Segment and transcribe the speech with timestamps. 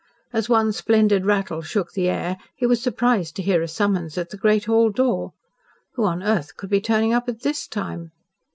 [0.33, 4.31] As one splendid rattle shook the air he was surprised to hear a summons at
[4.31, 5.33] the great hall door.
[5.93, 8.09] Who on earth could be turning up at this time?